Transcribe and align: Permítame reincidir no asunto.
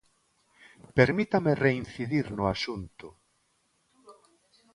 Permítame 0.97 1.51
reincidir 1.65 2.25
no 2.37 2.43
asunto. 2.55 3.07